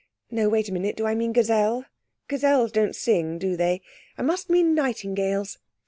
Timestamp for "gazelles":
1.31-1.85, 2.27-2.71